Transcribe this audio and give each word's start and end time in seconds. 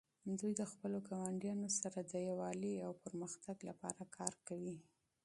دوی 0.39 0.53
د 0.59 0.61
خپلو 0.71 0.97
ګاونډیانو 1.09 1.67
سره 1.79 1.99
د 2.11 2.13
یووالي 2.27 2.75
او 2.85 2.91
پرمختګ 3.03 3.57
لپاره 3.69 4.03
کار 4.17 4.33
کوي. 4.47 4.77